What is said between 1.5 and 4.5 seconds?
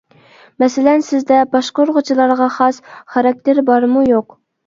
باشقۇرغۇچىلارغا خاس خاراكتېر بارمۇ يوق.